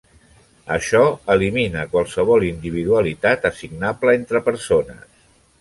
[0.77, 1.01] Això
[1.33, 5.07] elimina qualsevol individualitat assignable entre persones.